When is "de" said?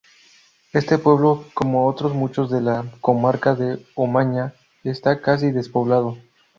2.49-2.59, 3.53-3.85